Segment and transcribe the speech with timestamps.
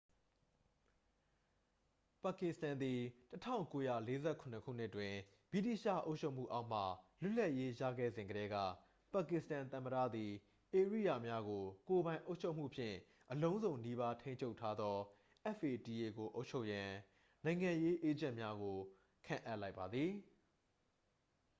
[2.23, 2.99] "ပါကစ္စတန်သည်
[3.43, 5.15] ၁၉၄၇ ခုနှစ်တွင်
[5.51, 6.81] ဗြိတိသျှအုပ်ချုပ်မှုအောက်မှ
[7.21, 8.57] လွတ်လပ်ရေးရခဲ့စဉ်ကတည်းက
[9.13, 10.31] ပါကစ္စတန်သမ္မတသည်
[10.79, 12.95] ဧရိယာများကို ကိုယ်ပိုင်အုပ်ချုပ်မှုဖြင့်
[13.31, 14.97] အလုံးစုံနီးပါးထိန်းချုပ်ထားသော
[15.57, 16.89] fata ကို အုပ်ချုပ်ရန်
[17.45, 18.77] "နိုင်ငံရေးအေးဂျင့်များ" ကို
[19.25, 20.11] ခန့်အပ်လိုက်ပါသည်။